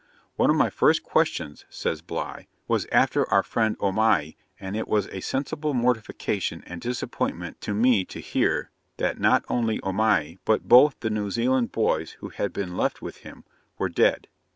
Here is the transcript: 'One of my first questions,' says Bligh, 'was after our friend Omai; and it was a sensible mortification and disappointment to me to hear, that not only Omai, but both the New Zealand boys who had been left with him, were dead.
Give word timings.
'One 0.35 0.49
of 0.49 0.55
my 0.55 0.71
first 0.71 1.03
questions,' 1.03 1.65
says 1.69 2.01
Bligh, 2.01 2.47
'was 2.67 2.87
after 2.91 3.29
our 3.29 3.43
friend 3.43 3.77
Omai; 3.77 4.35
and 4.59 4.75
it 4.75 4.87
was 4.87 5.07
a 5.09 5.19
sensible 5.19 5.75
mortification 5.75 6.63
and 6.65 6.81
disappointment 6.81 7.61
to 7.61 7.75
me 7.75 8.03
to 8.05 8.19
hear, 8.19 8.71
that 8.97 9.19
not 9.19 9.45
only 9.47 9.79
Omai, 9.81 10.39
but 10.43 10.67
both 10.67 10.99
the 11.01 11.11
New 11.11 11.29
Zealand 11.29 11.71
boys 11.71 12.13
who 12.13 12.29
had 12.29 12.51
been 12.51 12.75
left 12.75 13.03
with 13.03 13.17
him, 13.17 13.43
were 13.77 13.89
dead. 13.89 14.27